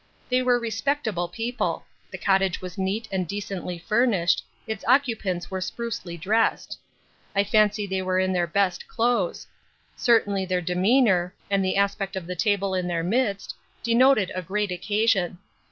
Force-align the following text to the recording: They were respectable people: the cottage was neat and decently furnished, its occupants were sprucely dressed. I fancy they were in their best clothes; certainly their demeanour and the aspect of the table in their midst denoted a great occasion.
They 0.29 0.41
were 0.41 0.57
respectable 0.59 1.27
people: 1.27 1.85
the 2.09 2.17
cottage 2.17 2.59
was 2.59 2.75
neat 2.75 3.07
and 3.11 3.27
decently 3.27 3.77
furnished, 3.77 4.43
its 4.65 4.83
occupants 4.87 5.51
were 5.51 5.61
sprucely 5.61 6.17
dressed. 6.19 6.79
I 7.35 7.43
fancy 7.43 7.85
they 7.85 8.01
were 8.01 8.17
in 8.17 8.33
their 8.33 8.47
best 8.47 8.87
clothes; 8.87 9.45
certainly 9.95 10.43
their 10.43 10.59
demeanour 10.59 11.35
and 11.51 11.63
the 11.63 11.77
aspect 11.77 12.15
of 12.15 12.25
the 12.25 12.35
table 12.35 12.73
in 12.73 12.87
their 12.87 13.03
midst 13.03 13.53
denoted 13.83 14.31
a 14.33 14.41
great 14.41 14.71
occasion. 14.71 15.37